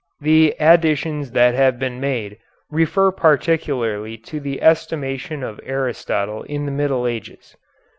The 0.19 0.55
additions 0.59 1.29
that 1.33 1.53
have 1.53 1.77
been 1.77 1.99
made 1.99 2.39
refer 2.71 3.11
particularly 3.11 4.17
to 4.17 4.39
the 4.39 4.59
estimation 4.63 5.43
of 5.43 5.59
Aristotle 5.63 6.41
in 6.41 6.65
the 6.65 6.71
Middle 6.71 7.05
Ages. 7.05 7.55